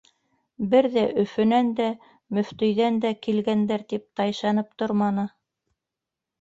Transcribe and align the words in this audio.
Бер 0.69 0.87
ҙә, 0.95 1.03
Өфөнән 1.23 1.69
дә, 1.81 1.89
мөфтөйҙән 2.39 2.99
дә 3.05 3.13
килгәндәр, 3.29 3.87
тип 3.95 4.09
тайшанып 4.23 4.75
торманы. 4.83 5.31